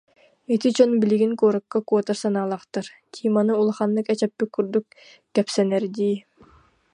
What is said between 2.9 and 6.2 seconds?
Тиманы улаханнык эчэппит курдук кэпсэнэр дии